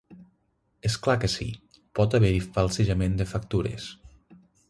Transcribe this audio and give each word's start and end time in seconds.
És 0.89 0.95
clar 1.07 1.15
que 1.23 1.29
sí, 1.33 1.47
pot 1.99 2.17
haver-hi 2.19 2.41
falsejament 2.57 3.15
de 3.23 3.31
factures. 3.35 3.87